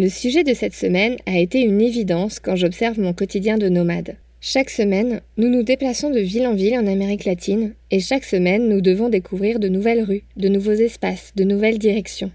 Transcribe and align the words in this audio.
Le 0.00 0.08
sujet 0.08 0.44
de 0.44 0.54
cette 0.54 0.72
semaine 0.72 1.18
a 1.26 1.38
été 1.38 1.60
une 1.60 1.82
évidence 1.82 2.40
quand 2.40 2.56
j'observe 2.56 2.98
mon 2.98 3.12
quotidien 3.12 3.58
de 3.58 3.68
nomade. 3.68 4.16
Chaque 4.40 4.70
semaine, 4.70 5.20
nous 5.36 5.50
nous 5.50 5.62
déplaçons 5.62 6.08
de 6.08 6.20
ville 6.20 6.46
en 6.46 6.54
ville 6.54 6.78
en 6.78 6.86
Amérique 6.86 7.26
latine, 7.26 7.74
et 7.90 8.00
chaque 8.00 8.24
semaine, 8.24 8.66
nous 8.66 8.80
devons 8.80 9.10
découvrir 9.10 9.60
de 9.60 9.68
nouvelles 9.68 10.02
rues, 10.02 10.22
de 10.38 10.48
nouveaux 10.48 10.72
espaces, 10.72 11.32
de 11.36 11.44
nouvelles 11.44 11.78
directions. 11.78 12.32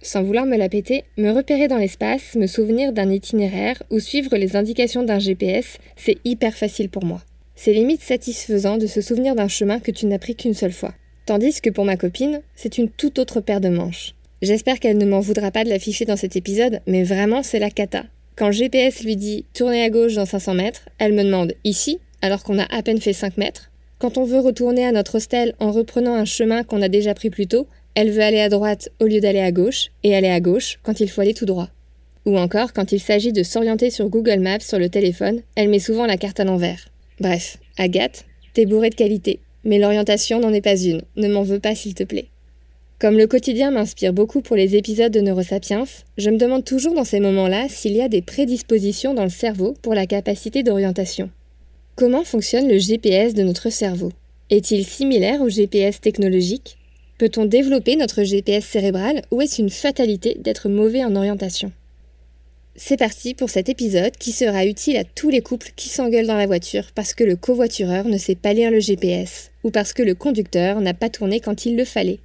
Sans 0.00 0.22
vouloir 0.22 0.46
me 0.46 0.56
la 0.56 0.70
péter, 0.70 1.04
me 1.18 1.30
repérer 1.30 1.68
dans 1.68 1.76
l'espace, 1.76 2.36
me 2.36 2.46
souvenir 2.46 2.94
d'un 2.94 3.10
itinéraire 3.10 3.82
ou 3.90 3.98
suivre 3.98 4.34
les 4.38 4.56
indications 4.56 5.02
d'un 5.02 5.18
GPS, 5.18 5.76
c'est 5.96 6.16
hyper 6.24 6.54
facile 6.54 6.88
pour 6.88 7.04
moi. 7.04 7.20
C'est 7.54 7.74
limite 7.74 8.00
satisfaisant 8.00 8.78
de 8.78 8.86
se 8.86 9.02
souvenir 9.02 9.34
d'un 9.34 9.48
chemin 9.48 9.78
que 9.78 9.90
tu 9.90 10.06
n'as 10.06 10.18
pris 10.18 10.36
qu'une 10.36 10.54
seule 10.54 10.72
fois. 10.72 10.94
Tandis 11.26 11.60
que 11.60 11.68
pour 11.68 11.84
ma 11.84 11.98
copine, 11.98 12.40
c'est 12.54 12.78
une 12.78 12.88
toute 12.88 13.18
autre 13.18 13.42
paire 13.42 13.60
de 13.60 13.68
manches. 13.68 14.14
J'espère 14.42 14.80
qu'elle 14.80 14.98
ne 14.98 15.06
m'en 15.06 15.20
voudra 15.20 15.50
pas 15.50 15.64
de 15.64 15.68
l'afficher 15.68 16.04
dans 16.04 16.16
cet 16.16 16.36
épisode, 16.36 16.80
mais 16.86 17.04
vraiment 17.04 17.42
c'est 17.42 17.58
la 17.58 17.70
cata. 17.70 18.04
Quand 18.36 18.46
le 18.46 18.52
GPS 18.52 19.04
lui 19.04 19.16
dit 19.16 19.44
tournez 19.54 19.82
à 19.82 19.90
gauche 19.90 20.14
dans 20.14 20.26
500 20.26 20.54
mètres, 20.54 20.88
elle 20.98 21.12
me 21.12 21.24
demande 21.24 21.54
ici, 21.64 21.98
alors 22.20 22.42
qu'on 22.42 22.58
a 22.58 22.66
à 22.74 22.82
peine 22.82 23.00
fait 23.00 23.12
5 23.12 23.36
mètres. 23.36 23.70
Quand 23.98 24.18
on 24.18 24.24
veut 24.24 24.40
retourner 24.40 24.84
à 24.84 24.92
notre 24.92 25.16
hostel 25.16 25.54
en 25.60 25.70
reprenant 25.70 26.14
un 26.14 26.24
chemin 26.24 26.64
qu'on 26.64 26.82
a 26.82 26.88
déjà 26.88 27.14
pris 27.14 27.30
plus 27.30 27.46
tôt, 27.46 27.68
elle 27.94 28.10
veut 28.10 28.22
aller 28.22 28.40
à 28.40 28.48
droite 28.48 28.88
au 29.00 29.06
lieu 29.06 29.20
d'aller 29.20 29.40
à 29.40 29.52
gauche, 29.52 29.90
et 30.02 30.16
aller 30.16 30.28
à 30.28 30.40
gauche 30.40 30.78
quand 30.82 31.00
il 31.00 31.08
faut 31.08 31.20
aller 31.20 31.34
tout 31.34 31.46
droit. 31.46 31.68
Ou 32.26 32.36
encore, 32.38 32.72
quand 32.72 32.92
il 32.92 33.00
s'agit 33.00 33.32
de 33.32 33.42
s'orienter 33.42 33.90
sur 33.90 34.08
Google 34.08 34.40
Maps 34.40 34.60
sur 34.60 34.78
le 34.78 34.88
téléphone, 34.88 35.42
elle 35.54 35.68
met 35.68 35.78
souvent 35.78 36.06
la 36.06 36.16
carte 36.16 36.40
à 36.40 36.44
l'envers. 36.44 36.88
Bref, 37.20 37.58
Agathe, 37.76 38.24
t'es 38.52 38.66
bourrée 38.66 38.90
de 38.90 38.94
qualité. 38.94 39.40
Mais 39.62 39.78
l'orientation 39.78 40.40
n'en 40.40 40.52
est 40.52 40.60
pas 40.60 40.76
une, 40.76 41.02
ne 41.16 41.28
m'en 41.28 41.42
veux 41.42 41.60
pas 41.60 41.74
s'il 41.74 41.94
te 41.94 42.02
plaît. 42.02 42.28
Comme 43.04 43.18
le 43.18 43.26
quotidien 43.26 43.70
m'inspire 43.70 44.14
beaucoup 44.14 44.40
pour 44.40 44.56
les 44.56 44.76
épisodes 44.76 45.12
de 45.12 45.20
Neurosapiens, 45.20 45.84
je 46.16 46.30
me 46.30 46.38
demande 46.38 46.64
toujours 46.64 46.94
dans 46.94 47.04
ces 47.04 47.20
moments-là 47.20 47.66
s'il 47.68 47.92
y 47.92 48.00
a 48.00 48.08
des 48.08 48.22
prédispositions 48.22 49.12
dans 49.12 49.24
le 49.24 49.28
cerveau 49.28 49.74
pour 49.82 49.92
la 49.92 50.06
capacité 50.06 50.62
d'orientation. 50.62 51.28
Comment 51.96 52.24
fonctionne 52.24 52.66
le 52.66 52.78
GPS 52.78 53.34
de 53.34 53.42
notre 53.42 53.68
cerveau? 53.68 54.10
Est-il 54.48 54.86
similaire 54.86 55.42
au 55.42 55.50
GPS 55.50 56.00
technologique? 56.00 56.78
Peut-on 57.18 57.44
développer 57.44 57.96
notre 57.96 58.22
GPS 58.22 58.64
cérébral 58.64 59.20
ou 59.30 59.42
est-ce 59.42 59.60
une 59.60 59.68
fatalité 59.68 60.38
d'être 60.40 60.70
mauvais 60.70 61.04
en 61.04 61.14
orientation? 61.14 61.72
C'est 62.74 62.96
parti 62.96 63.34
pour 63.34 63.50
cet 63.50 63.68
épisode 63.68 64.16
qui 64.16 64.32
sera 64.32 64.64
utile 64.64 64.96
à 64.96 65.04
tous 65.04 65.28
les 65.28 65.42
couples 65.42 65.72
qui 65.76 65.90
s'engueulent 65.90 66.26
dans 66.26 66.38
la 66.38 66.46
voiture 66.46 66.86
parce 66.94 67.12
que 67.12 67.24
le 67.24 67.36
covoitureur 67.36 68.06
ne 68.06 68.16
sait 68.16 68.34
pas 68.34 68.54
lire 68.54 68.70
le 68.70 68.80
GPS 68.80 69.50
ou 69.62 69.70
parce 69.70 69.92
que 69.92 70.02
le 70.02 70.14
conducteur 70.14 70.80
n'a 70.80 70.94
pas 70.94 71.10
tourné 71.10 71.40
quand 71.40 71.66
il 71.66 71.76
le 71.76 71.84
fallait. 71.84 72.20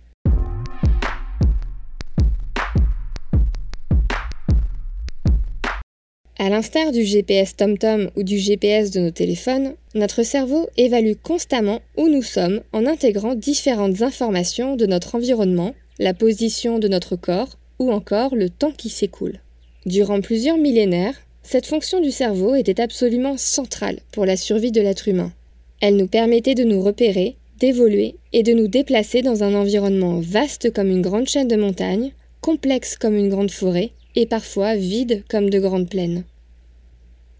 À 6.42 6.48
l'instar 6.48 6.94
du 6.94 7.04
GPS 7.04 7.58
TomTom 7.58 8.12
ou 8.16 8.24
du 8.24 8.38
GPS 8.38 8.92
de 8.92 9.02
nos 9.02 9.12
téléphones, 9.12 9.74
notre 9.94 10.24
cerveau 10.24 10.70
évalue 10.78 11.16
constamment 11.22 11.82
où 11.98 12.08
nous 12.08 12.24
sommes 12.24 12.62
en 12.72 12.86
intégrant 12.86 13.36
différentes 13.36 14.02
informations 14.04 14.78
de 14.78 14.86
notre 14.86 15.16
environnement, 15.16 15.76
la 16.00 16.14
position 16.14 16.80
de 16.80 16.88
notre 16.88 17.18
corps 17.18 17.58
ou 17.78 17.92
encore 17.92 18.38
le 18.38 18.50
temps 18.50 18.72
qui 18.72 18.88
s'écoule. 18.88 19.42
Durant 19.86 20.22
plusieurs 20.22 20.58
millénaires, 20.58 21.16
cette 21.44 21.66
fonction 21.66 22.00
du 22.00 22.10
cerveau 22.10 22.56
était 22.56 22.80
absolument 22.80 23.36
centrale 23.36 24.00
pour 24.14 24.26
la 24.26 24.38
survie 24.38 24.72
de 24.72 24.80
l'être 24.80 25.10
humain. 25.10 25.34
Elle 25.82 25.98
nous 25.98 26.08
permettait 26.08 26.56
de 26.56 26.64
nous 26.64 26.82
repérer, 26.82 27.36
d'évoluer 27.60 28.16
et 28.32 28.44
de 28.44 28.54
nous 28.54 28.70
déplacer 28.70 29.22
dans 29.22 29.44
un 29.44 29.56
environnement 29.56 30.22
vaste 30.22 30.72
comme 30.72 30.88
une 30.88 31.02
grande 31.02 31.28
chaîne 31.28 31.50
de 31.50 31.58
montagnes, 31.58 32.14
complexe 32.40 32.96
comme 32.96 33.18
une 33.18 33.28
grande 33.28 33.52
forêt 33.52 33.92
et 34.16 34.26
parfois 34.26 34.76
vide 34.76 35.24
comme 35.30 35.50
de 35.50 35.60
grandes 35.60 35.90
plaines. 35.90 36.24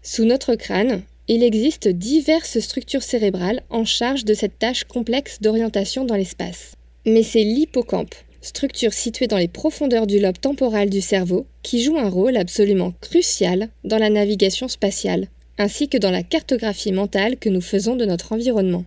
Sous 0.02 0.24
notre 0.24 0.54
crâne, 0.54 1.02
il 1.28 1.42
existe 1.42 1.88
diverses 1.88 2.58
structures 2.60 3.02
cérébrales 3.02 3.62
en 3.70 3.84
charge 3.84 4.24
de 4.24 4.34
cette 4.34 4.58
tâche 4.58 4.84
complexe 4.84 5.40
d'orientation 5.40 6.04
dans 6.04 6.16
l'espace. 6.16 6.74
Mais 7.06 7.22
c'est 7.22 7.44
l'hippocampe 7.44 8.14
structure 8.40 8.92
située 8.92 9.26
dans 9.26 9.36
les 9.36 9.48
profondeurs 9.48 10.06
du 10.06 10.18
lobe 10.18 10.38
temporal 10.38 10.90
du 10.90 11.00
cerveau, 11.00 11.46
qui 11.62 11.82
joue 11.82 11.98
un 11.98 12.08
rôle 12.08 12.36
absolument 12.36 12.92
crucial 13.00 13.68
dans 13.84 13.98
la 13.98 14.10
navigation 14.10 14.68
spatiale, 14.68 15.28
ainsi 15.58 15.88
que 15.88 15.98
dans 15.98 16.10
la 16.10 16.22
cartographie 16.22 16.92
mentale 16.92 17.36
que 17.36 17.48
nous 17.48 17.60
faisons 17.60 17.96
de 17.96 18.04
notre 18.04 18.32
environnement. 18.32 18.84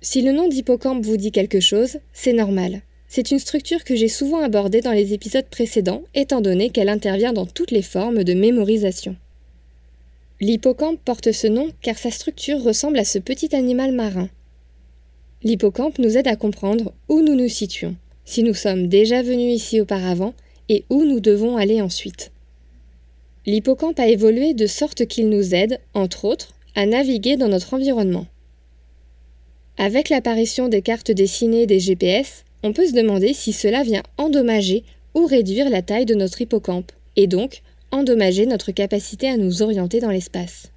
Si 0.00 0.22
le 0.22 0.32
nom 0.32 0.48
d'hippocampe 0.48 1.04
vous 1.04 1.16
dit 1.16 1.32
quelque 1.32 1.60
chose, 1.60 1.98
c'est 2.12 2.32
normal. 2.32 2.82
C'est 3.08 3.30
une 3.30 3.38
structure 3.38 3.84
que 3.84 3.94
j'ai 3.94 4.08
souvent 4.08 4.40
abordée 4.40 4.80
dans 4.80 4.92
les 4.92 5.12
épisodes 5.12 5.46
précédents, 5.46 6.02
étant 6.14 6.40
donné 6.40 6.70
qu'elle 6.70 6.88
intervient 6.88 7.32
dans 7.32 7.46
toutes 7.46 7.70
les 7.70 7.82
formes 7.82 8.24
de 8.24 8.34
mémorisation. 8.34 9.16
L'hippocampe 10.40 11.00
porte 11.04 11.32
ce 11.32 11.46
nom 11.46 11.70
car 11.80 11.96
sa 11.96 12.10
structure 12.10 12.62
ressemble 12.62 12.98
à 12.98 13.04
ce 13.04 13.18
petit 13.18 13.54
animal 13.54 13.92
marin. 13.92 14.28
L'hippocampe 15.42 15.98
nous 15.98 16.16
aide 16.18 16.28
à 16.28 16.36
comprendre 16.36 16.92
où 17.08 17.22
nous 17.22 17.34
nous 17.34 17.48
situons, 17.48 17.94
si 18.24 18.42
nous 18.42 18.54
sommes 18.54 18.88
déjà 18.88 19.22
venus 19.22 19.54
ici 19.54 19.80
auparavant 19.80 20.34
et 20.68 20.84
où 20.90 21.04
nous 21.04 21.20
devons 21.20 21.56
aller 21.56 21.80
ensuite. 21.80 22.32
L'hippocampe 23.46 24.00
a 24.00 24.08
évolué 24.08 24.54
de 24.54 24.66
sorte 24.66 25.06
qu'il 25.06 25.28
nous 25.28 25.54
aide, 25.54 25.78
entre 25.94 26.24
autres, 26.24 26.54
à 26.74 26.84
naviguer 26.84 27.36
dans 27.36 27.48
notre 27.48 27.74
environnement. 27.74 28.26
Avec 29.78 30.08
l'apparition 30.08 30.68
des 30.68 30.82
cartes 30.82 31.12
dessinées 31.12 31.66
des 31.66 31.78
GPS, 31.78 32.44
on 32.62 32.72
peut 32.72 32.86
se 32.86 32.92
demander 32.92 33.34
si 33.34 33.52
cela 33.52 33.82
vient 33.82 34.02
endommager 34.18 34.84
ou 35.14 35.26
réduire 35.26 35.70
la 35.70 35.82
taille 35.82 36.06
de 36.06 36.14
notre 36.14 36.40
hippocampe, 36.40 36.92
et 37.16 37.26
donc 37.26 37.62
endommager 37.90 38.46
notre 38.46 38.72
capacité 38.72 39.28
à 39.28 39.36
nous 39.36 39.62
orienter 39.62 40.00
dans 40.00 40.10
l'espace. 40.10 40.70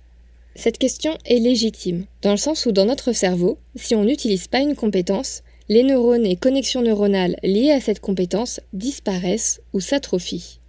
Cette 0.55 0.77
question 0.77 1.17
est 1.25 1.39
légitime, 1.39 2.05
dans 2.21 2.31
le 2.31 2.37
sens 2.37 2.65
où 2.65 2.71
dans 2.71 2.85
notre 2.85 3.13
cerveau, 3.13 3.57
si 3.75 3.95
on 3.95 4.03
n'utilise 4.03 4.47
pas 4.47 4.59
une 4.59 4.75
compétence, 4.75 5.43
les 5.69 5.83
neurones 5.83 6.25
et 6.25 6.35
connexions 6.35 6.81
neuronales 6.81 7.35
liées 7.43 7.71
à 7.71 7.79
cette 7.79 7.99
compétence 7.99 8.59
disparaissent 8.73 9.61
ou 9.73 9.79
s'atrophient. 9.79 10.59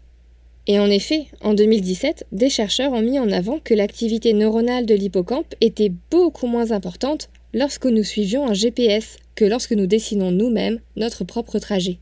Et 0.66 0.78
en 0.78 0.90
effet, 0.90 1.26
en 1.40 1.54
2017, 1.54 2.26
des 2.32 2.50
chercheurs 2.50 2.92
ont 2.92 3.02
mis 3.02 3.18
en 3.18 3.30
avant 3.32 3.58
que 3.58 3.74
l'activité 3.74 4.34
neuronale 4.34 4.86
de 4.86 4.94
l'hippocampe 4.94 5.54
était 5.60 5.92
beaucoup 6.10 6.46
moins 6.46 6.70
importante 6.70 7.30
lorsque 7.54 7.86
nous 7.86 8.04
suivions 8.04 8.46
un 8.46 8.54
GPS 8.54 9.16
que 9.40 9.46
lorsque 9.46 9.72
nous 9.72 9.86
dessinons 9.86 10.30
nous-mêmes 10.30 10.80
notre 10.96 11.24
propre 11.24 11.58
trajet. 11.58 11.96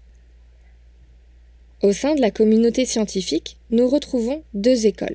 Au 1.84 1.92
sein 1.92 2.16
de 2.16 2.20
la 2.20 2.32
communauté 2.32 2.84
scientifique, 2.84 3.58
nous 3.70 3.88
retrouvons 3.88 4.42
deux 4.54 4.86
écoles. 4.86 5.14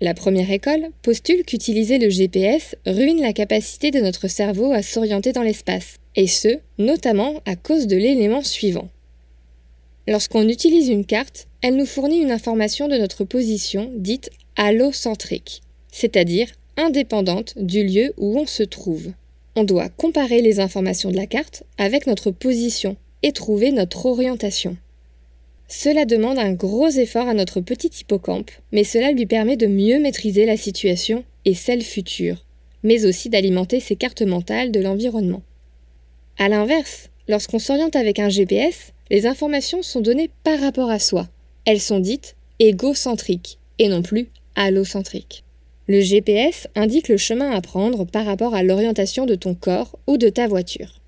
La 0.00 0.12
première 0.12 0.50
école 0.50 0.88
postule 1.02 1.44
qu'utiliser 1.44 2.00
le 2.00 2.10
GPS 2.10 2.74
ruine 2.84 3.20
la 3.20 3.32
capacité 3.32 3.92
de 3.92 4.00
notre 4.00 4.26
cerveau 4.26 4.72
à 4.72 4.82
s'orienter 4.82 5.30
dans 5.30 5.44
l'espace, 5.44 5.98
et 6.16 6.26
ce, 6.26 6.58
notamment 6.78 7.40
à 7.46 7.54
cause 7.54 7.86
de 7.86 7.96
l'élément 7.96 8.42
suivant. 8.42 8.88
Lorsqu'on 10.08 10.48
utilise 10.48 10.88
une 10.88 11.06
carte, 11.06 11.46
elle 11.60 11.76
nous 11.76 11.86
fournit 11.86 12.22
une 12.22 12.32
information 12.32 12.88
de 12.88 12.96
notre 12.96 13.22
position 13.22 13.92
dite 13.94 14.30
allocentrique, 14.56 15.62
c'est-à-dire 15.92 16.48
indépendante 16.76 17.54
du 17.56 17.86
lieu 17.86 18.14
où 18.16 18.36
on 18.36 18.46
se 18.46 18.64
trouve. 18.64 19.12
On 19.54 19.64
doit 19.64 19.90
comparer 19.90 20.40
les 20.40 20.60
informations 20.60 21.10
de 21.10 21.16
la 21.16 21.26
carte 21.26 21.64
avec 21.76 22.06
notre 22.06 22.30
position 22.30 22.96
et 23.22 23.32
trouver 23.32 23.70
notre 23.70 24.06
orientation. 24.06 24.76
Cela 25.68 26.06
demande 26.06 26.38
un 26.38 26.52
gros 26.52 26.88
effort 26.88 27.28
à 27.28 27.34
notre 27.34 27.60
petit 27.60 27.90
hippocampe, 28.00 28.50
mais 28.72 28.84
cela 28.84 29.12
lui 29.12 29.26
permet 29.26 29.56
de 29.56 29.66
mieux 29.66 30.00
maîtriser 30.00 30.46
la 30.46 30.56
situation 30.56 31.24
et 31.44 31.54
celle 31.54 31.82
future, 31.82 32.44
mais 32.82 33.04
aussi 33.04 33.28
d'alimenter 33.28 33.80
ses 33.80 33.96
cartes 33.96 34.22
mentales 34.22 34.70
de 34.70 34.80
l'environnement. 34.80 35.42
A 36.38 36.48
l'inverse, 36.48 37.10
lorsqu'on 37.28 37.58
s'oriente 37.58 37.96
avec 37.96 38.18
un 38.18 38.28
GPS, 38.30 38.92
les 39.10 39.26
informations 39.26 39.82
sont 39.82 40.00
données 40.00 40.30
par 40.44 40.60
rapport 40.60 40.90
à 40.90 40.98
soi. 40.98 41.28
Elles 41.66 41.80
sont 41.80 42.00
dites 42.00 42.36
égocentriques 42.58 43.58
et 43.78 43.88
non 43.88 44.02
plus 44.02 44.28
allocentriques. 44.56 45.44
Le 45.88 46.00
GPS 46.00 46.68
indique 46.76 47.08
le 47.08 47.16
chemin 47.16 47.50
à 47.50 47.60
prendre 47.60 48.04
par 48.04 48.24
rapport 48.24 48.54
à 48.54 48.62
l'orientation 48.62 49.26
de 49.26 49.34
ton 49.34 49.54
corps 49.54 49.98
ou 50.06 50.16
de 50.16 50.28
ta 50.28 50.46
voiture. 50.46 51.00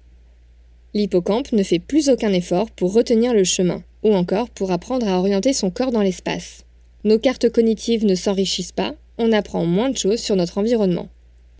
L'hippocampe 0.94 1.52
ne 1.52 1.62
fait 1.62 1.78
plus 1.78 2.08
aucun 2.08 2.32
effort 2.32 2.70
pour 2.72 2.92
retenir 2.92 3.34
le 3.34 3.44
chemin, 3.44 3.84
ou 4.02 4.14
encore 4.14 4.50
pour 4.50 4.72
apprendre 4.72 5.06
à 5.08 5.18
orienter 5.18 5.52
son 5.52 5.70
corps 5.70 5.92
dans 5.92 6.02
l'espace. 6.02 6.64
nos 7.04 7.18
cartes 7.18 7.50
cognitives 7.50 8.04
ne 8.06 8.14
s'enrichissent 8.14 8.72
pas, 8.72 8.94
on 9.18 9.30
apprend 9.30 9.64
moins 9.64 9.90
de 9.90 9.96
choses 9.96 10.20
sur 10.20 10.36
notre 10.36 10.58
environnement. 10.58 11.08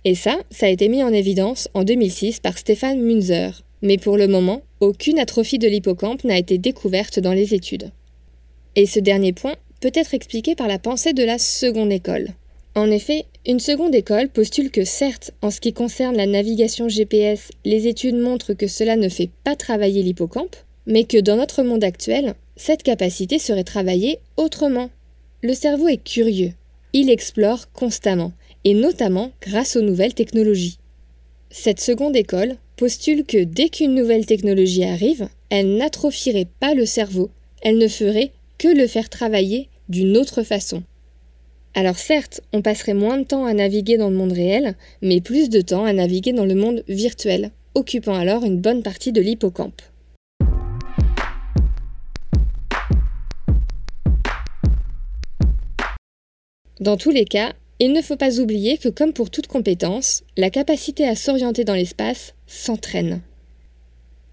Et 0.04 0.14
ça, 0.14 0.38
ça 0.50 0.66
a 0.66 0.70
été 0.70 0.88
mis 0.88 1.02
en 1.02 1.12
évidence 1.12 1.68
en 1.74 1.84
2006 1.84 2.40
par 2.40 2.58
Stéphane 2.58 3.00
Munzer. 3.00 3.62
Mais 3.82 3.98
pour 3.98 4.16
le 4.16 4.26
moment, 4.26 4.62
aucune 4.80 5.18
atrophie 5.18 5.58
de 5.58 5.68
l'hippocampe 5.68 6.24
n'a 6.24 6.38
été 6.38 6.58
découverte 6.58 7.20
dans 7.20 7.32
les 7.32 7.54
études. 7.54 7.90
Et 8.76 8.86
ce 8.86 8.98
dernier 8.98 9.32
point 9.32 9.54
peut 9.80 9.92
être 9.94 10.14
expliqué 10.14 10.54
par 10.54 10.68
la 10.68 10.78
pensée 10.78 11.12
de 11.12 11.22
la 11.22 11.38
seconde 11.38 11.92
école. 11.92 12.30
En 12.76 12.90
effet, 12.90 13.26
une 13.46 13.60
seconde 13.60 13.94
école 13.94 14.28
postule 14.28 14.70
que 14.72 14.84
certes, 14.84 15.30
en 15.42 15.50
ce 15.50 15.60
qui 15.60 15.72
concerne 15.72 16.16
la 16.16 16.26
navigation 16.26 16.88
GPS, 16.88 17.50
les 17.64 17.86
études 17.86 18.16
montrent 18.16 18.54
que 18.54 18.66
cela 18.66 18.96
ne 18.96 19.08
fait 19.08 19.30
pas 19.44 19.54
travailler 19.54 20.02
l'hippocampe, 20.02 20.56
mais 20.86 21.04
que 21.04 21.18
dans 21.18 21.36
notre 21.36 21.62
monde 21.62 21.84
actuel, 21.84 22.34
cette 22.56 22.82
capacité 22.82 23.38
serait 23.38 23.64
travaillée 23.64 24.18
autrement. 24.36 24.90
Le 25.42 25.54
cerveau 25.54 25.86
est 25.86 26.02
curieux, 26.02 26.52
il 26.92 27.10
explore 27.10 27.70
constamment, 27.72 28.32
et 28.64 28.74
notamment 28.74 29.30
grâce 29.40 29.76
aux 29.76 29.82
nouvelles 29.82 30.14
technologies. 30.14 30.78
Cette 31.50 31.80
seconde 31.80 32.16
école 32.16 32.56
postule 32.76 33.24
que 33.24 33.44
dès 33.44 33.68
qu'une 33.68 33.94
nouvelle 33.94 34.26
technologie 34.26 34.84
arrive, 34.84 35.28
elle 35.48 35.76
n'atrophierait 35.76 36.48
pas 36.58 36.74
le 36.74 36.86
cerveau, 36.86 37.30
elle 37.62 37.78
ne 37.78 37.86
ferait 37.86 38.32
que 38.58 38.66
le 38.66 38.88
faire 38.88 39.08
travailler 39.08 39.68
d'une 39.88 40.16
autre 40.16 40.42
façon. 40.42 40.82
Alors 41.76 41.98
certes, 41.98 42.40
on 42.52 42.62
passerait 42.62 42.94
moins 42.94 43.18
de 43.18 43.24
temps 43.24 43.46
à 43.46 43.52
naviguer 43.52 43.96
dans 43.96 44.08
le 44.08 44.14
monde 44.14 44.32
réel, 44.32 44.76
mais 45.02 45.20
plus 45.20 45.48
de 45.48 45.60
temps 45.60 45.84
à 45.84 45.92
naviguer 45.92 46.32
dans 46.32 46.44
le 46.44 46.54
monde 46.54 46.84
virtuel, 46.86 47.50
occupant 47.74 48.14
alors 48.14 48.44
une 48.44 48.60
bonne 48.60 48.84
partie 48.84 49.10
de 49.10 49.20
l'hippocampe. 49.20 49.82
Dans 56.80 56.96
tous 56.96 57.10
les 57.10 57.24
cas, 57.24 57.54
il 57.80 57.92
ne 57.92 58.02
faut 58.02 58.16
pas 58.16 58.38
oublier 58.38 58.78
que 58.78 58.88
comme 58.88 59.12
pour 59.12 59.30
toute 59.30 59.48
compétence, 59.48 60.22
la 60.36 60.50
capacité 60.50 61.08
à 61.08 61.16
s'orienter 61.16 61.64
dans 61.64 61.74
l'espace 61.74 62.34
s'entraîne. 62.46 63.20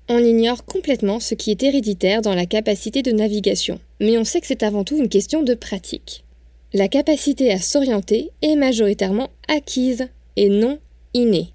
On 0.09 0.19
ignore 0.19 0.63
complètement 0.65 1.19
ce 1.19 1.33
qui 1.33 1.49
est 1.49 1.63
héréditaire 1.63 2.21
dans 2.21 2.35
la 2.35 2.45
capacité 2.45 3.01
de 3.01 3.11
navigation, 3.11 3.79
mais 3.99 4.19
on 4.19 4.25
sait 4.25 4.41
que 4.41 4.47
c'est 4.47 4.61
avant 4.61 4.83
tout 4.83 4.97
une 4.97 5.09
question 5.09 5.41
de 5.41 5.55
pratique. 5.55 6.23
La 6.73 6.87
capacité 6.87 7.51
à 7.51 7.59
s'orienter 7.59 8.29
est 8.41 8.55
majoritairement 8.55 9.29
acquise 9.49 10.07
et 10.37 10.47
non 10.47 10.79
innée. 11.13 11.49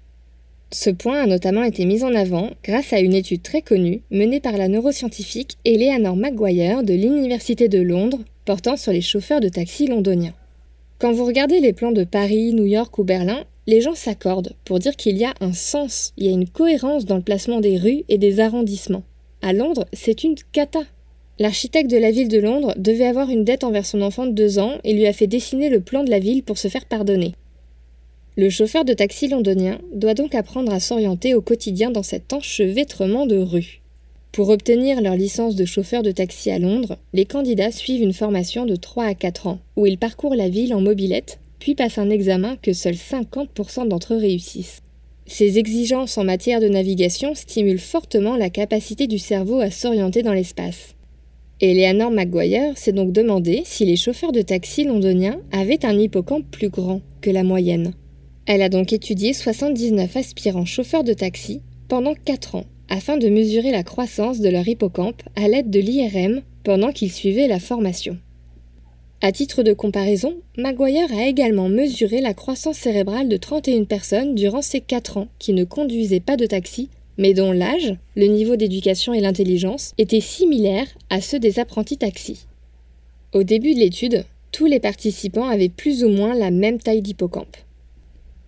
Ce 0.71 0.91
point 0.91 1.23
a 1.23 1.25
notamment 1.25 1.63
été 1.63 1.85
mis 1.85 2.03
en 2.03 2.13
avant 2.13 2.51
grâce 2.63 2.93
à 2.93 2.99
une 2.99 3.15
étude 3.15 3.41
très 3.41 3.63
connue 3.63 4.01
menée 4.11 4.39
par 4.39 4.55
la 4.57 4.67
neuroscientifique 4.67 5.57
Eleanor 5.65 6.15
Maguire 6.15 6.83
de 6.83 6.93
l'Université 6.93 7.67
de 7.67 7.79
Londres 7.79 8.19
portant 8.45 8.77
sur 8.77 8.91
les 8.91 9.01
chauffeurs 9.01 9.39
de 9.39 9.49
taxi 9.49 9.87
londoniens. 9.87 10.35
Quand 10.99 11.13
vous 11.13 11.25
regardez 11.25 11.61
les 11.61 11.73
plans 11.73 11.91
de 11.91 12.03
Paris, 12.03 12.53
New 12.53 12.65
York 12.65 12.95
ou 12.99 13.03
Berlin, 13.03 13.43
les 13.65 13.81
gens 13.81 13.95
s'accordent 13.95 14.53
pour 14.65 14.77
dire 14.77 14.95
qu'il 14.95 15.17
y 15.17 15.25
a 15.25 15.33
un 15.41 15.53
sens, 15.53 16.13
il 16.17 16.27
y 16.27 16.29
a 16.29 16.33
une 16.33 16.47
cohérence 16.47 17.05
dans 17.05 17.17
le 17.17 17.23
placement 17.23 17.59
des 17.59 17.79
rues 17.79 18.03
et 18.07 18.19
des 18.19 18.39
arrondissements. 18.39 19.03
À 19.41 19.51
Londres, 19.51 19.87
c'est 19.93 20.23
une 20.23 20.35
cata. 20.51 20.81
L'architecte 21.39 21.91
de 21.91 21.97
la 21.97 22.09
ville 22.09 22.29
de 22.29 22.39
Londres 22.39 22.73
devait 22.77 23.05
avoir 23.05 23.29
une 23.29 23.43
dette 23.43 23.63
envers 23.63 23.85
son 23.85 24.01
enfant 24.01 24.25
de 24.25 24.31
deux 24.31 24.57
ans 24.57 24.79
et 24.83 24.93
lui 24.93 25.05
a 25.05 25.13
fait 25.13 25.27
dessiner 25.27 25.69
le 25.69 25.81
plan 25.81 26.03
de 26.03 26.09
la 26.09 26.19
ville 26.19 26.41
pour 26.41 26.57
se 26.57 26.67
faire 26.67 26.85
pardonner. 26.85 27.33
Le 28.37 28.49
chauffeur 28.49 28.85
de 28.85 28.93
taxi 28.93 29.27
londonien 29.27 29.79
doit 29.93 30.13
donc 30.13 30.33
apprendre 30.33 30.71
à 30.71 30.79
s'orienter 30.79 31.35
au 31.35 31.41
quotidien 31.41 31.91
dans 31.91 32.03
cet 32.03 32.33
enchevêtrement 32.33 33.25
de 33.25 33.37
rues. 33.37 33.81
Pour 34.31 34.49
obtenir 34.49 35.01
leur 35.01 35.15
licence 35.15 35.55
de 35.55 35.65
chauffeur 35.65 36.03
de 36.03 36.11
taxi 36.11 36.51
à 36.51 36.59
Londres, 36.59 36.97
les 37.13 37.25
candidats 37.25 37.71
suivent 37.71 38.03
une 38.03 38.13
formation 38.13 38.65
de 38.65 38.75
3 38.75 39.05
à 39.05 39.13
4 39.15 39.47
ans, 39.47 39.59
où 39.75 39.87
ils 39.87 39.97
parcourent 39.97 40.35
la 40.35 40.49
ville 40.49 40.73
en 40.73 40.81
mobilette, 40.81 41.39
puis 41.59 41.73
passent 41.73 41.97
un 41.97 42.09
examen 42.09 42.55
que 42.61 42.73
seuls 42.73 42.93
50% 42.93 43.87
d'entre 43.87 44.13
eux 44.13 44.19
réussissent. 44.19 44.81
Ces 45.25 45.57
exigences 45.57 46.17
en 46.17 46.23
matière 46.23 46.61
de 46.61 46.67
navigation 46.67 47.33
stimulent 47.35 47.79
fortement 47.79 48.37
la 48.37 48.49
capacité 48.49 49.07
du 49.07 49.17
cerveau 49.17 49.59
à 49.59 49.71
s'orienter 49.71 50.23
dans 50.23 50.33
l'espace. 50.33 50.95
Eleanor 51.59 52.11
McGuire 52.11 52.77
s'est 52.77 52.91
donc 52.91 53.11
demandé 53.11 53.63
si 53.65 53.83
les 53.83 53.95
chauffeurs 53.95 54.31
de 54.31 54.43
taxi 54.43 54.83
londoniens 54.83 55.41
avaient 55.51 55.85
un 55.87 55.97
hippocampe 55.97 56.45
plus 56.51 56.69
grand 56.69 57.01
que 57.19 57.31
la 57.31 57.41
moyenne. 57.41 57.93
Elle 58.45 58.61
a 58.61 58.69
donc 58.69 58.93
étudié 58.93 59.33
79 59.33 60.15
aspirants 60.17 60.65
chauffeurs 60.65 61.03
de 61.03 61.13
taxi 61.13 61.61
pendant 61.87 62.13
4 62.13 62.55
ans 62.55 62.65
afin 62.89 63.17
de 63.17 63.27
mesurer 63.27 63.71
la 63.71 63.81
croissance 63.81 64.39
de 64.39 64.49
leur 64.49 64.67
hippocampe 64.67 65.23
à 65.35 65.47
l'aide 65.47 65.71
de 65.71 65.79
l'IRM 65.79 66.41
pendant 66.63 66.91
qu'ils 66.91 67.11
suivaient 67.11 67.47
la 67.47 67.59
formation. 67.59 68.17
À 69.21 69.31
titre 69.31 69.63
de 69.63 69.73
comparaison, 69.73 70.35
Maguire 70.57 71.11
a 71.11 71.25
également 71.25 71.69
mesuré 71.69 72.21
la 72.21 72.35
croissance 72.35 72.77
cérébrale 72.77 73.29
de 73.29 73.37
31 73.37 73.85
personnes 73.85 74.35
durant 74.35 74.61
ces 74.61 74.79
4 74.79 75.17
ans 75.17 75.27
qui 75.39 75.53
ne 75.53 75.63
conduisaient 75.63 76.19
pas 76.19 76.37
de 76.37 76.45
taxi, 76.45 76.89
mais 77.17 77.33
dont 77.33 77.51
l'âge, 77.51 77.95
le 78.15 78.27
niveau 78.27 78.55
d'éducation 78.55 79.13
et 79.13 79.21
l'intelligence 79.21 79.93
étaient 79.97 80.21
similaires 80.21 80.87
à 81.09 81.21
ceux 81.21 81.39
des 81.39 81.59
apprentis 81.59 81.97
taxi. 81.97 82.45
Au 83.33 83.43
début 83.43 83.73
de 83.73 83.79
l'étude, 83.79 84.25
tous 84.51 84.65
les 84.65 84.79
participants 84.79 85.47
avaient 85.47 85.69
plus 85.69 86.03
ou 86.03 86.09
moins 86.09 86.35
la 86.35 86.51
même 86.51 86.79
taille 86.79 87.01
d'hippocampe. 87.01 87.57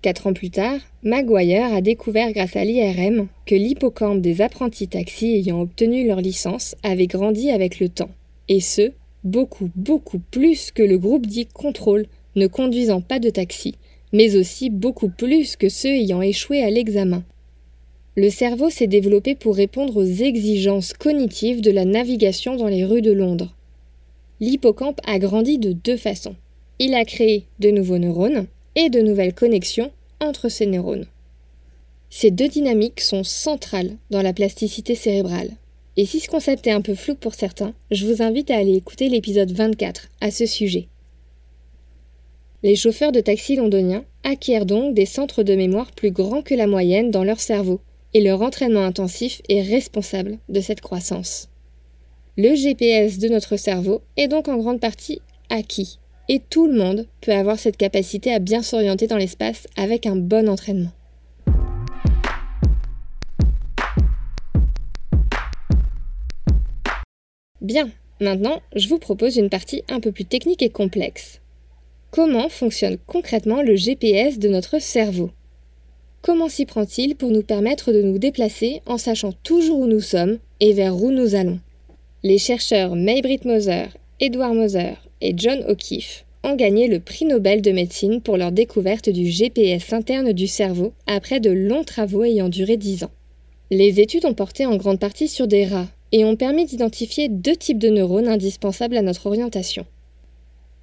Quatre 0.02 0.28
ans 0.28 0.34
plus 0.34 0.50
tard, 0.50 0.80
Maguire 1.04 1.74
a 1.74 1.82
découvert 1.82 2.32
grâce 2.32 2.56
à 2.56 2.64
l'IRM 2.64 3.28
que 3.46 3.56
l'hippocampe 3.56 4.22
des 4.22 4.42
apprentis 4.42 4.88
taxis 4.88 5.36
ayant 5.36 5.60
obtenu 5.60 6.08
leur 6.08 6.22
licence 6.22 6.76
avait 6.84 7.08
grandi 7.08 7.52
avec 7.52 7.82
le 7.82 7.90
temps, 7.90 8.12
et 8.48 8.62
ce, 8.62 8.94
beaucoup, 9.26 9.70
beaucoup 9.76 10.20
plus 10.32 10.72
que 10.72 10.84
le 10.84 10.98
groupe 10.98 11.28
dit 11.28 11.48
contrôle 11.48 12.06
ne 12.36 12.48
conduisant 12.48 13.02
pas 13.02 13.20
de 13.20 13.30
taxi, 13.30 13.76
mais 14.14 14.38
aussi 14.38 14.70
beaucoup 14.70 15.10
plus 15.10 15.58
que 15.58 15.68
ceux 15.68 15.90
ayant 15.90 16.22
échoué 16.22 16.64
à 16.64 16.70
l'examen. 16.70 17.24
Le 18.20 18.30
cerveau 18.30 18.70
s'est 18.70 18.86
développé 18.86 19.34
pour 19.34 19.56
répondre 19.56 19.96
aux 19.96 20.04
exigences 20.04 20.92
cognitives 20.92 21.62
de 21.62 21.72
la 21.72 21.86
navigation 21.86 22.58
dans 22.58 22.68
les 22.68 22.84
rues 22.84 23.02
de 23.02 23.14
Londres. 23.14 23.56
L'hippocampe 24.42 25.00
a 25.06 25.20
grandi 25.20 25.58
de 25.58 25.72
deux 25.72 25.96
façons. 25.96 26.36
Il 26.80 26.96
a 26.96 27.06
créé 27.06 27.46
de 27.60 27.72
nouveaux 27.72 27.98
neurones, 27.98 28.48
et 28.76 28.90
de 28.90 29.00
nouvelles 29.00 29.34
connexions 29.34 29.90
entre 30.20 30.50
ces 30.50 30.66
neurones. 30.66 31.06
Ces 32.10 32.30
deux 32.30 32.50
dynamiques 32.50 33.00
sont 33.00 33.24
centrales 33.24 33.96
dans 34.10 34.22
la 34.22 34.34
plasticité 34.34 34.96
cérébrale. 34.96 35.52
Et 35.96 36.06
si 36.06 36.20
ce 36.20 36.28
concept 36.28 36.68
est 36.68 36.72
un 36.72 36.82
peu 36.82 36.96
flou 36.96 37.16
pour 37.16 37.36
certains, 37.36 37.74
je 37.90 38.06
vous 38.06 38.22
invite 38.22 38.52
à 38.52 38.58
aller 38.58 38.76
écouter 38.76 39.08
l'épisode 39.08 39.54
24 39.54 40.10
à 40.20 40.30
ce 40.30 40.46
sujet. 40.46 40.90
Les 42.64 42.76
chauffeurs 42.76 43.14
de 43.14 43.22
taxi 43.22 43.56
londoniens 43.56 44.04
acquièrent 44.26 44.66
donc 44.66 44.94
des 44.94 45.06
centres 45.06 45.44
de 45.44 45.56
mémoire 45.56 45.94
plus 45.94 46.12
grands 46.12 46.42
que 46.42 46.54
la 46.54 46.68
moyenne 46.68 47.12
dans 47.12 47.24
leur 47.24 47.40
cerveau, 47.40 47.80
et 48.14 48.22
leur 48.22 48.42
entraînement 48.42 48.84
intensif 48.84 49.42
est 49.50 49.62
responsable 49.62 50.38
de 50.50 50.62
cette 50.62 50.82
croissance. 50.82 51.50
Le 52.38 52.56
GPS 52.56 53.20
de 53.20 53.28
notre 53.30 53.58
cerveau 53.58 54.02
est 54.18 54.28
donc 54.28 54.48
en 54.48 54.58
grande 54.58 54.80
partie 54.80 55.22
acquis 55.50 56.00
et 56.30 56.40
tout 56.40 56.68
le 56.68 56.78
monde 56.78 57.08
peut 57.22 57.34
avoir 57.34 57.60
cette 57.60 57.78
capacité 57.78 58.34
à 58.34 58.40
bien 58.40 58.62
s'orienter 58.62 59.08
dans 59.08 59.18
l'espace 59.18 59.68
avec 59.76 60.06
un 60.06 60.16
bon 60.16 60.48
entraînement. 60.48 60.92
Bien, 67.62 67.90
maintenant, 68.22 68.62
je 68.76 68.88
vous 68.88 69.00
propose 69.00 69.38
une 69.38 69.50
partie 69.50 69.84
un 69.90 70.00
peu 70.00 70.12
plus 70.12 70.26
technique 70.26 70.62
et 70.62 70.70
complexe. 70.70 71.42
Comment 72.12 72.48
fonctionne 72.48 72.98
concrètement 73.06 73.62
le 73.62 73.76
GPS 73.76 74.40
de 74.40 74.50
notre 74.50 74.80
cerveau? 74.80 75.32
Comment 76.22 76.50
s'y 76.50 76.66
prend-il 76.66 77.16
pour 77.16 77.32
nous 77.32 77.44
permettre 77.44 77.94
de 77.94 78.02
nous 78.02 78.18
déplacer 78.18 78.82
en 78.86 78.98
sachant 78.98 79.32
toujours 79.32 79.80
où 79.80 79.88
nous 79.88 80.02
sommes 80.02 80.38
et 80.60 80.74
vers 80.74 81.02
où 81.02 81.12
nous 81.12 81.34
allons? 81.34 81.60
Les 82.24 82.38
chercheurs 82.38 82.98
Maybrit 82.98 83.40
Moser, 83.46 83.86
Edward 84.20 84.54
Moser 84.54 84.96
et 85.22 85.34
John 85.38 85.64
O'Keefe 85.70 86.26
ont 86.44 86.56
gagné 86.56 86.90
le 86.90 87.00
prix 87.00 87.24
Nobel 87.24 87.62
de 87.62 87.72
médecine 87.72 88.20
pour 88.20 88.36
leur 88.36 88.52
découverte 88.52 89.10
du 89.10 89.28
GPS 89.28 89.94
interne 89.94 90.34
du 90.34 90.48
cerveau 90.48 90.92
après 91.08 91.40
de 91.40 91.52
longs 91.52 91.86
travaux 91.86 92.26
ayant 92.26 92.50
duré 92.50 92.76
10 92.76 93.06
ans. 93.06 93.12
Les 93.72 94.02
études 94.02 94.26
ont 94.26 94.34
porté 94.34 94.66
en 94.66 94.76
grande 94.76 95.00
partie 95.00 95.30
sur 95.30 95.48
des 95.48 95.66
rats 95.66 95.88
et 96.12 96.26
ont 96.26 96.36
permis 96.36 96.66
d'identifier 96.66 97.30
deux 97.30 97.56
types 97.56 97.80
de 97.80 97.90
neurones 97.90 98.28
indispensables 98.28 98.98
à 98.98 99.02
notre 99.02 99.28
orientation. 99.28 99.86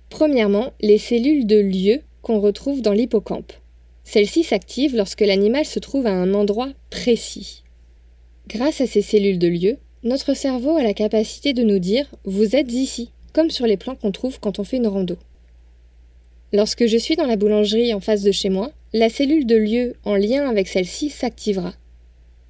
Premièrement, 0.08 0.72
les 0.80 0.98
cellules 0.98 1.46
de 1.46 1.58
lieu 1.58 2.00
qu'on 2.22 2.40
retrouve 2.40 2.80
dans 2.80 2.92
l'hippocampe. 2.92 3.52
Celles-ci 4.06 4.44
s'activent 4.44 4.94
lorsque 4.94 5.20
l'animal 5.20 5.64
se 5.64 5.80
trouve 5.80 6.06
à 6.06 6.12
un 6.12 6.32
endroit 6.32 6.68
précis. 6.90 7.64
Grâce 8.46 8.80
à 8.80 8.86
ces 8.86 9.02
cellules 9.02 9.40
de 9.40 9.48
lieu, 9.48 9.78
notre 10.04 10.34
cerveau 10.34 10.76
a 10.76 10.84
la 10.84 10.94
capacité 10.94 11.52
de 11.52 11.64
nous 11.64 11.80
dire 11.80 12.06
Vous 12.24 12.54
êtes 12.54 12.72
ici, 12.72 13.10
comme 13.32 13.50
sur 13.50 13.66
les 13.66 13.76
plans 13.76 13.96
qu'on 13.96 14.12
trouve 14.12 14.38
quand 14.38 14.60
on 14.60 14.64
fait 14.64 14.76
une 14.76 14.86
rando. 14.86 15.16
Lorsque 16.52 16.86
je 16.86 16.96
suis 16.96 17.16
dans 17.16 17.26
la 17.26 17.34
boulangerie 17.34 17.92
en 17.94 18.00
face 18.00 18.22
de 18.22 18.30
chez 18.30 18.48
moi, 18.48 18.70
la 18.92 19.08
cellule 19.08 19.44
de 19.44 19.56
lieu 19.56 19.94
en 20.04 20.14
lien 20.14 20.48
avec 20.48 20.68
celle-ci 20.68 21.10
s'activera. 21.10 21.74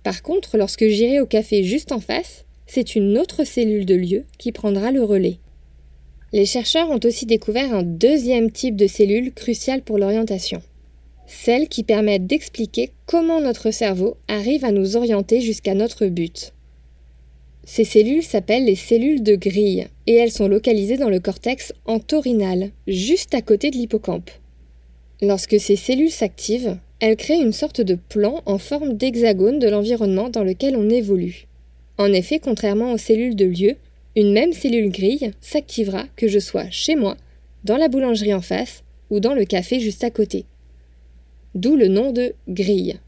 Par 0.02 0.22
contre, 0.22 0.58
lorsque 0.58 0.86
j'irai 0.86 1.20
au 1.20 1.26
café 1.26 1.64
juste 1.64 1.90
en 1.90 2.00
face, 2.00 2.44
c'est 2.66 2.96
une 2.96 3.16
autre 3.16 3.44
cellule 3.44 3.86
de 3.86 3.94
lieu 3.94 4.24
qui 4.36 4.52
prendra 4.52 4.92
le 4.92 5.02
relais. 5.02 5.38
Les 6.34 6.44
chercheurs 6.44 6.90
ont 6.90 7.00
aussi 7.02 7.24
découvert 7.24 7.72
un 7.72 7.82
deuxième 7.82 8.50
type 8.50 8.76
de 8.76 8.86
cellules 8.86 9.32
cruciales 9.32 9.82
pour 9.82 9.96
l'orientation. 9.96 10.60
Celles 11.26 11.68
qui 11.68 11.82
permettent 11.82 12.26
d'expliquer 12.26 12.90
comment 13.06 13.40
notre 13.40 13.70
cerveau 13.70 14.16
arrive 14.28 14.64
à 14.64 14.72
nous 14.72 14.96
orienter 14.96 15.40
jusqu'à 15.40 15.74
notre 15.74 16.06
but. 16.06 16.52
Ces 17.64 17.84
cellules 17.84 18.22
s'appellent 18.22 18.64
les 18.64 18.76
cellules 18.76 19.24
de 19.24 19.34
grille 19.34 19.88
et 20.06 20.14
elles 20.14 20.30
sont 20.30 20.46
localisées 20.46 20.96
dans 20.96 21.08
le 21.08 21.18
cortex 21.18 21.72
entorhinal, 21.84 22.70
juste 22.86 23.34
à 23.34 23.42
côté 23.42 23.72
de 23.72 23.76
l'hippocampe. 23.76 24.30
Lorsque 25.20 25.58
ces 25.58 25.74
cellules 25.74 26.12
s'activent, 26.12 26.78
elles 27.00 27.16
créent 27.16 27.42
une 27.42 27.52
sorte 27.52 27.80
de 27.80 27.96
plan 27.96 28.40
en 28.46 28.58
forme 28.58 28.94
d'hexagone 28.94 29.58
de 29.58 29.68
l'environnement 29.68 30.28
dans 30.28 30.44
lequel 30.44 30.76
on 30.76 30.88
évolue. 30.88 31.48
En 31.98 32.12
effet, 32.12 32.38
contrairement 32.38 32.92
aux 32.92 32.98
cellules 32.98 33.34
de 33.34 33.46
lieu, 33.46 33.76
une 34.14 34.32
même 34.32 34.52
cellule 34.52 34.90
grille 34.90 35.32
s'activera 35.40 36.04
que 36.14 36.28
je 36.28 36.38
sois 36.38 36.70
chez 36.70 36.94
moi, 36.94 37.16
dans 37.64 37.76
la 37.76 37.88
boulangerie 37.88 38.32
en 38.32 38.40
face 38.40 38.84
ou 39.10 39.18
dans 39.18 39.34
le 39.34 39.44
café 39.44 39.80
juste 39.80 40.04
à 40.04 40.10
côté. 40.10 40.44
D'où 41.56 41.74
le 41.74 41.88
nom 41.88 42.12
de 42.12 42.34
grille. 42.50 42.98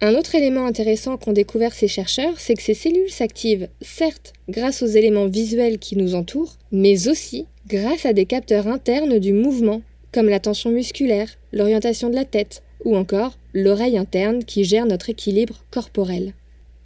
Un 0.00 0.14
autre 0.14 0.34
élément 0.34 0.64
intéressant 0.64 1.18
qu'ont 1.18 1.34
découvert 1.34 1.74
ces 1.74 1.86
chercheurs, 1.86 2.40
c'est 2.40 2.54
que 2.54 2.62
ces 2.62 2.72
cellules 2.72 3.10
s'activent, 3.10 3.68
certes, 3.82 4.32
grâce 4.48 4.82
aux 4.82 4.86
éléments 4.86 5.26
visuels 5.26 5.78
qui 5.78 5.96
nous 5.96 6.14
entourent, 6.14 6.56
mais 6.72 7.08
aussi 7.08 7.44
grâce 7.68 8.06
à 8.06 8.14
des 8.14 8.24
capteurs 8.24 8.68
internes 8.68 9.18
du 9.18 9.34
mouvement, 9.34 9.82
comme 10.12 10.30
la 10.30 10.40
tension 10.40 10.70
musculaire, 10.70 11.28
l'orientation 11.52 12.08
de 12.08 12.14
la 12.14 12.24
tête, 12.24 12.62
ou 12.86 12.96
encore 12.96 13.36
l'oreille 13.52 13.98
interne 13.98 14.42
qui 14.42 14.64
gère 14.64 14.86
notre 14.86 15.10
équilibre 15.10 15.62
corporel. 15.70 16.32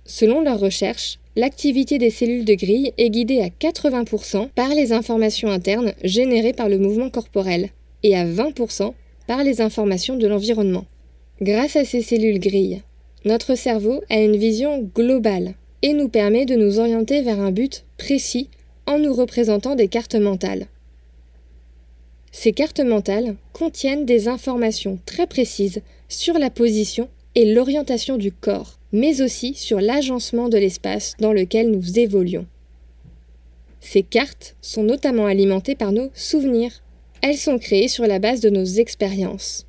Selon 0.05 0.43
leurs 0.43 0.59
recherches, 0.59 1.21
l'activité 1.37 1.99
des 1.99 2.11
cellules 2.11 2.45
de 2.45 2.55
grille 2.55 2.93
est 2.99 3.11
guidée 3.11 3.41
à 3.41 3.51
80% 3.51 4.49
par 4.57 4.71
les 4.71 4.93
informations 4.93 5.51
internes 5.51 5.93
générées 6.03 6.55
par 6.55 6.69
le 6.69 6.79
mouvement 6.79 7.09
corporel 7.09 7.69
et 8.03 8.17
à 8.17 8.27
20% 8.27 8.95
par 9.27 9.45
les 9.45 9.61
informations 9.61 10.17
de 10.17 10.27
l'environnement. 10.27 10.85
Grâce 11.41 11.77
à 11.77 11.85
ces 11.85 12.03
cellules 12.03 12.41
grilles, 12.41 12.83
notre 13.25 13.55
cerveau 13.55 14.03
a 14.11 14.21
une 14.21 14.37
vision 14.37 14.91
globale 14.95 15.55
et 15.83 15.93
nous 15.93 16.09
permet 16.09 16.47
de 16.47 16.55
nous 16.55 16.79
orienter 16.79 17.23
vers 17.23 17.41
un 17.41 17.51
but 17.51 17.85
précis 17.99 18.49
en 18.87 18.99
nous 18.99 19.13
représentant 19.13 19.75
des 19.75 19.89
cartes 19.89 20.15
mentales. 20.15 20.67
Ces 22.33 22.53
cartes 22.53 22.81
mentales 22.81 23.37
contiennent 23.53 24.07
des 24.07 24.29
informations 24.29 24.99
très 25.07 25.27
précises 25.27 25.83
sur 26.09 26.39
la 26.39 26.51
position 26.51 27.09
et 27.35 27.53
l'orientation 27.53 28.17
du 28.17 28.33
corps, 28.33 28.79
mais 28.93 29.23
aussi 29.23 29.55
sur 29.55 29.81
l'agencement 29.81 30.49
de 30.49 30.59
l'espace 30.59 31.15
dans 31.19 31.33
lequel 31.33 31.71
nous 31.71 31.99
évoluons. 31.99 32.47
Ces 33.81 34.03
cartes 34.03 34.57
sont 34.63 34.83
notamment 34.83 35.27
alimentées 35.27 35.75
par 35.75 35.93
nos 35.93 36.11
souvenirs. 36.15 36.83
Elles 37.27 37.39
sont 37.39 37.59
créées 37.59 37.89
sur 37.89 38.07
la 38.07 38.19
base 38.19 38.43
de 38.43 38.51
nos 38.51 38.67
expériences. 38.67 39.65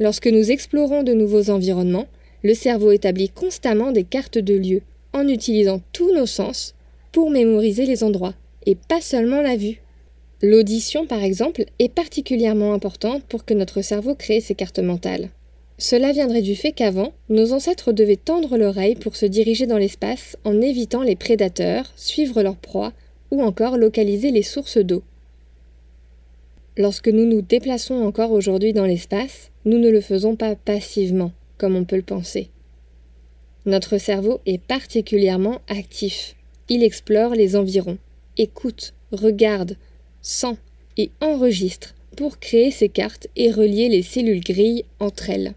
Lorsque 0.00 0.26
nous 0.26 0.50
explorons 0.50 1.02
de 1.02 1.12
nouveaux 1.12 1.50
environnements, 1.50 2.06
le 2.42 2.54
cerveau 2.54 2.92
établit 2.92 3.28
constamment 3.28 3.92
des 3.92 4.04
cartes 4.04 4.38
de 4.38 4.54
lieux, 4.54 4.80
en 5.12 5.28
utilisant 5.28 5.82
tous 5.92 6.14
nos 6.14 6.24
sens 6.24 6.74
pour 7.12 7.28
mémoriser 7.28 7.84
les 7.84 8.02
endroits, 8.02 8.32
et 8.64 8.74
pas 8.74 9.02
seulement 9.02 9.42
la 9.42 9.56
vue. 9.56 9.82
L'audition, 10.40 11.06
par 11.06 11.22
exemple, 11.22 11.66
est 11.78 11.92
particulièrement 11.92 12.72
importante 12.72 13.24
pour 13.24 13.44
que 13.44 13.52
notre 13.52 13.82
cerveau 13.82 14.14
crée 14.14 14.40
ces 14.40 14.54
cartes 14.54 14.78
mentales. 14.78 15.28
Cela 15.76 16.12
viendrait 16.12 16.40
du 16.40 16.56
fait 16.56 16.72
qu'avant, 16.72 17.12
nos 17.28 17.52
ancêtres 17.52 17.92
devaient 17.92 18.16
tendre 18.16 18.56
l'oreille 18.56 18.94
pour 18.96 19.14
se 19.14 19.26
diriger 19.26 19.66
dans 19.66 19.76
l'espace 19.76 20.38
en 20.44 20.62
évitant 20.62 21.02
les 21.02 21.16
prédateurs, 21.16 21.92
suivre 21.96 22.42
leur 22.42 22.56
proie 22.56 22.94
ou 23.30 23.42
encore 23.42 23.76
localiser 23.76 24.30
les 24.30 24.42
sources 24.42 24.78
d'eau. 24.78 25.02
Lorsque 26.78 27.08
nous 27.08 27.24
nous 27.24 27.40
déplaçons 27.40 27.94
encore 27.94 28.32
aujourd'hui 28.32 28.74
dans 28.74 28.84
l'espace, 28.84 29.50
nous 29.64 29.78
ne 29.78 29.88
le 29.88 30.02
faisons 30.02 30.36
pas 30.36 30.54
passivement, 30.54 31.32
comme 31.56 31.74
on 31.74 31.84
peut 31.84 31.96
le 31.96 32.02
penser. 32.02 32.50
Notre 33.64 33.96
cerveau 33.96 34.40
est 34.44 34.62
particulièrement 34.62 35.60
actif. 35.68 36.36
Il 36.68 36.82
explore 36.82 37.34
les 37.34 37.56
environs, 37.56 37.96
écoute, 38.36 38.92
regarde, 39.10 39.76
sent 40.20 40.56
et 40.98 41.10
enregistre 41.22 41.94
pour 42.14 42.38
créer 42.38 42.70
ces 42.70 42.90
cartes 42.90 43.26
et 43.36 43.50
relier 43.50 43.88
les 43.88 44.02
cellules 44.02 44.44
grilles 44.44 44.84
entre 45.00 45.30
elles. 45.30 45.54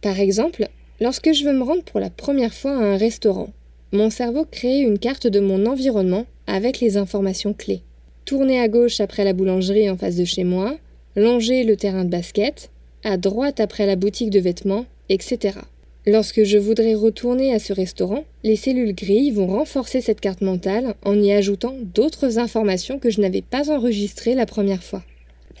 Par 0.00 0.18
exemple, 0.18 0.68
lorsque 1.00 1.32
je 1.32 1.44
veux 1.44 1.52
me 1.52 1.62
rendre 1.62 1.84
pour 1.84 2.00
la 2.00 2.10
première 2.10 2.54
fois 2.54 2.72
à 2.72 2.82
un 2.82 2.96
restaurant, 2.96 3.52
mon 3.92 4.10
cerveau 4.10 4.46
crée 4.50 4.80
une 4.80 4.98
carte 4.98 5.28
de 5.28 5.38
mon 5.38 5.66
environnement 5.66 6.26
avec 6.46 6.80
les 6.80 6.96
informations 6.96 7.54
clés. 7.54 7.82
Tourner 8.24 8.60
à 8.60 8.68
gauche 8.68 9.00
après 9.00 9.24
la 9.24 9.32
boulangerie 9.32 9.90
en 9.90 9.96
face 9.96 10.16
de 10.16 10.24
chez 10.24 10.44
moi, 10.44 10.76
longer 11.16 11.64
le 11.64 11.76
terrain 11.76 12.04
de 12.04 12.10
basket, 12.10 12.70
à 13.04 13.16
droite 13.16 13.60
après 13.60 13.86
la 13.86 13.96
boutique 13.96 14.30
de 14.30 14.40
vêtements, 14.40 14.86
etc. 15.08 15.58
Lorsque 16.06 16.42
je 16.42 16.58
voudrais 16.58 16.94
retourner 16.94 17.54
à 17.54 17.58
ce 17.58 17.72
restaurant, 17.72 18.24
les 18.42 18.56
cellules 18.56 18.94
grilles 18.94 19.30
vont 19.30 19.46
renforcer 19.46 20.00
cette 20.00 20.20
carte 20.20 20.40
mentale 20.40 20.94
en 21.04 21.20
y 21.20 21.32
ajoutant 21.32 21.76
d'autres 21.94 22.38
informations 22.38 22.98
que 22.98 23.10
je 23.10 23.20
n'avais 23.20 23.42
pas 23.42 23.70
enregistrées 23.70 24.34
la 24.34 24.46
première 24.46 24.82
fois. 24.82 25.04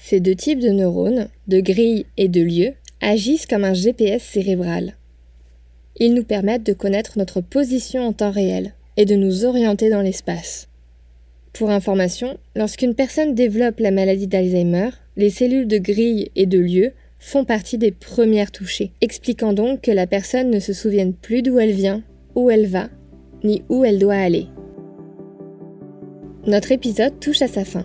Ces 0.00 0.18
deux 0.18 0.34
types 0.34 0.58
de 0.58 0.70
neurones, 0.70 1.28
de 1.46 1.60
grilles 1.60 2.06
et 2.16 2.26
de 2.26 2.40
lieux, 2.40 2.72
agissent 3.00 3.46
comme 3.46 3.64
un 3.64 3.74
GPS 3.74 4.22
cérébral. 4.22 4.96
Ils 5.96 6.14
nous 6.14 6.24
permettent 6.24 6.66
de 6.66 6.72
connaître 6.72 7.18
notre 7.18 7.40
position 7.40 8.04
en 8.06 8.12
temps 8.12 8.30
réel 8.32 8.74
et 8.96 9.04
de 9.04 9.14
nous 9.14 9.44
orienter 9.44 9.90
dans 9.90 10.00
l'espace. 10.00 10.68
Pour 11.52 11.68
information, 11.68 12.38
lorsqu'une 12.56 12.94
personne 12.94 13.34
développe 13.34 13.78
la 13.78 13.90
maladie 13.90 14.26
d'Alzheimer, 14.26 14.88
les 15.16 15.28
cellules 15.28 15.68
de 15.68 15.76
grille 15.76 16.30
et 16.34 16.46
de 16.46 16.58
lieu 16.58 16.92
font 17.18 17.44
partie 17.44 17.76
des 17.76 17.92
premières 17.92 18.50
touchées, 18.50 18.92
expliquant 19.02 19.52
donc 19.52 19.82
que 19.82 19.90
la 19.90 20.06
personne 20.06 20.50
ne 20.50 20.60
se 20.60 20.72
souvienne 20.72 21.12
plus 21.12 21.42
d'où 21.42 21.58
elle 21.58 21.72
vient, 21.72 22.02
où 22.34 22.50
elle 22.50 22.66
va, 22.66 22.88
ni 23.44 23.62
où 23.68 23.84
elle 23.84 23.98
doit 23.98 24.14
aller. 24.14 24.46
Notre 26.46 26.72
épisode 26.72 27.20
touche 27.20 27.42
à 27.42 27.48
sa 27.48 27.66
fin. 27.66 27.84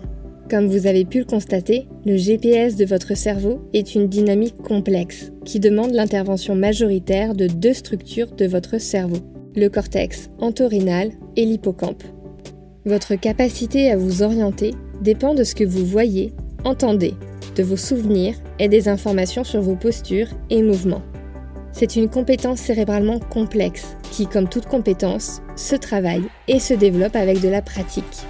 Comme 0.50 0.66
vous 0.66 0.86
avez 0.86 1.04
pu 1.04 1.18
le 1.18 1.24
constater, 1.26 1.86
le 2.06 2.16
GPS 2.16 2.74
de 2.74 2.86
votre 2.86 3.14
cerveau 3.14 3.60
est 3.74 3.94
une 3.94 4.08
dynamique 4.08 4.56
complexe 4.56 5.30
qui 5.44 5.60
demande 5.60 5.92
l'intervention 5.92 6.54
majoritaire 6.54 7.34
de 7.34 7.46
deux 7.46 7.74
structures 7.74 8.34
de 8.34 8.46
votre 8.46 8.78
cerveau, 8.78 9.18
le 9.54 9.68
cortex 9.68 10.30
entorhinal 10.38 11.10
et 11.36 11.44
l'hippocampe. 11.44 12.02
Votre 12.88 13.16
capacité 13.16 13.90
à 13.90 13.98
vous 13.98 14.22
orienter 14.22 14.70
dépend 15.02 15.34
de 15.34 15.44
ce 15.44 15.54
que 15.54 15.62
vous 15.62 15.84
voyez, 15.84 16.32
entendez 16.64 17.12
de 17.54 17.62
vos 17.62 17.76
souvenirs 17.76 18.34
et 18.58 18.70
des 18.70 18.88
informations 18.88 19.44
sur 19.44 19.60
vos 19.60 19.74
postures 19.74 20.28
et 20.48 20.62
mouvements. 20.62 21.02
C'est 21.70 21.96
une 21.96 22.08
compétence 22.08 22.60
cérébralement 22.60 23.18
complexe 23.18 23.94
qui, 24.10 24.26
comme 24.26 24.48
toute 24.48 24.64
compétence, 24.64 25.42
se 25.54 25.76
travaille 25.76 26.24
et 26.46 26.60
se 26.60 26.72
développe 26.72 27.14
avec 27.14 27.42
de 27.42 27.48
la 27.50 27.60
pratique. 27.60 28.22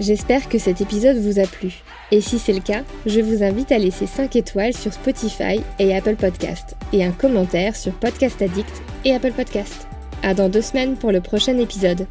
J'espère 0.00 0.48
que 0.48 0.56
cet 0.56 0.80
épisode 0.80 1.18
vous 1.18 1.38
a 1.38 1.44
plu. 1.44 1.82
Et 2.12 2.22
si 2.22 2.38
c'est 2.38 2.54
le 2.54 2.60
cas, 2.60 2.82
je 3.04 3.20
vous 3.20 3.42
invite 3.42 3.72
à 3.72 3.78
laisser 3.78 4.06
5 4.06 4.36
étoiles 4.36 4.72
sur 4.74 4.94
Spotify 4.94 5.60
et 5.78 5.94
Apple 5.94 6.16
Podcast 6.16 6.76
et 6.94 7.04
un 7.04 7.12
commentaire 7.12 7.76
sur 7.76 7.92
Podcast 7.92 8.40
Addict 8.40 8.82
et 9.04 9.12
Apple 9.12 9.32
Podcast. 9.32 9.89
À 10.22 10.34
dans 10.34 10.48
deux 10.48 10.60
semaines 10.60 10.96
pour 10.96 11.12
le 11.12 11.20
prochain 11.20 11.56
épisode. 11.58 12.06